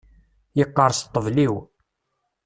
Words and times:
Yeqqerṣ 0.57 0.99
ṭṭbel-iw. 1.07 1.55